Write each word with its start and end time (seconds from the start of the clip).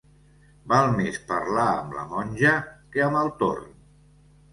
Val 0.71 0.87
més 0.99 1.19
parlar 1.31 1.65
amb 1.73 1.93
la 1.97 2.05
monja 2.13 2.53
que 2.97 3.05
amb 3.09 3.21
el 3.21 3.31
torn. 3.43 3.69